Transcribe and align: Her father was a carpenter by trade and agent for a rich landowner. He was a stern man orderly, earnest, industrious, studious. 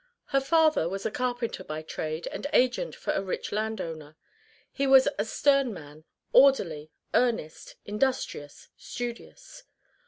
Her 0.29 0.41
father 0.41 0.89
was 0.89 1.05
a 1.05 1.11
carpenter 1.11 1.63
by 1.63 1.83
trade 1.83 2.25
and 2.31 2.47
agent 2.53 2.95
for 2.95 3.13
a 3.13 3.21
rich 3.21 3.51
landowner. 3.51 4.17
He 4.71 4.87
was 4.87 5.07
a 5.19 5.25
stern 5.25 5.71
man 5.75 6.05
orderly, 6.33 6.89
earnest, 7.13 7.75
industrious, 7.85 8.69
studious. 8.75 9.61